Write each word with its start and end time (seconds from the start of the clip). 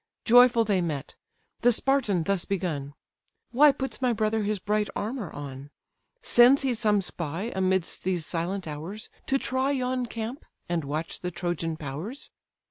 Joyful 0.25 0.65
they 0.65 0.81
met; 0.81 1.13
the 1.59 1.71
Spartan 1.71 2.23
thus 2.23 2.43
begun: 2.43 2.95
"Why 3.51 3.71
puts 3.71 4.01
my 4.01 4.13
brother 4.13 4.41
his 4.41 4.57
bright 4.57 4.89
armour 4.95 5.31
on? 5.31 5.69
Sends 6.23 6.63
he 6.63 6.73
some 6.73 7.01
spy, 7.01 7.51
amidst 7.53 8.03
these 8.03 8.25
silent 8.25 8.67
hours, 8.67 9.11
To 9.27 9.37
try 9.37 9.69
yon 9.69 10.07
camp, 10.07 10.43
and 10.67 10.83
watch 10.83 11.19
the 11.19 11.29
Trojan 11.29 11.77
powers? 11.77 12.31